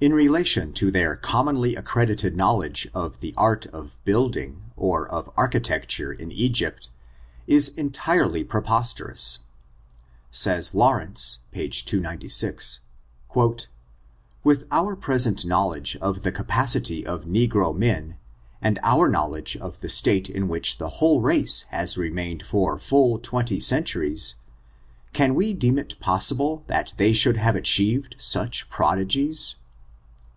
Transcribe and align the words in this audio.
In 0.00 0.12
relation 0.14 0.72
to 0.72 0.90
their 0.90 1.14
commonly 1.14 1.76
accredited 1.76 2.34
knowledge 2.36 2.88
of 2.92 3.20
the 3.20 3.32
art 3.36 3.66
of 3.66 3.96
building, 4.04 4.72
or 4.74 5.06
of 5.08 5.30
architecture, 5.36 6.12
in 6.12 6.32
Egypt, 6.32 6.90
is 7.46 7.68
entirely 7.68 8.42
preposterous. 8.42 9.38
'^ 10.32 12.78
With 14.42 14.66
our 14.72 14.96
present 14.96 15.44
knowl 15.44 15.72
edge 15.72 15.92
(says 15.92 15.98
Lawrence, 16.00 16.00
page 16.00 16.00
296) 16.00 16.00
of 16.02 16.22
the 16.24 16.32
capacity 16.32 17.06
of 17.06 17.24
begro 17.32 17.72
men, 17.76 18.16
and 18.60 18.80
our 18.82 19.08
knowledge 19.08 19.56
of 19.58 19.82
the 19.82 19.88
state 19.88 20.28
in 20.28 20.48
which 20.48 20.78
the 20.78 20.88
whole 20.98 21.20
race 21.20 21.62
has 21.68 21.96
remained 21.96 22.44
for 22.44 22.76
full 22.80 23.20
twenty 23.20 23.60
centuries, 23.60 24.34
can 25.12 25.36
we 25.36 25.54
deem 25.54 25.78
it 25.78 25.94
possible 26.00 26.64
that 26.66 26.92
they 26.96 27.12
should 27.12 27.36
have 27.36 27.54
achiev 27.54 28.06
ed 28.06 28.14
such 28.18 28.68
prodigies 28.68 29.54